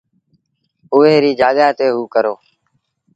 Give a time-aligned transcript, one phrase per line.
[0.91, 2.33] هئو ريٚ جآڳآ تي هئو ڪرو۔